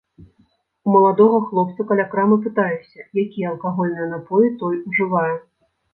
[0.87, 5.35] У маладога хлопца каля крамы пытаюся, якія алкагольныя напоі той ужывае.